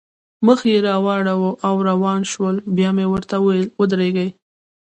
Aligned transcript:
مخ 0.45 0.59
یې 0.71 0.79
واړاوه 1.05 1.51
او 1.67 1.75
روان 1.89 2.19
شول، 2.31 2.55
بیا 2.77 2.89
مې 2.97 3.05
ورته 3.09 3.35
وویل: 3.39 3.67
ودرېږئ. 3.79 4.29